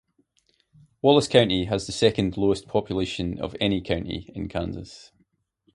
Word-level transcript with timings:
Wallace 1.03 1.27
County 1.27 1.65
has 1.65 1.85
the 1.85 1.91
second 1.91 2.35
lowest 2.35 2.67
population 2.67 3.39
of 3.39 3.55
any 3.61 3.81
county 3.81 4.31
in 4.33 4.47
Kansas. 4.47 5.11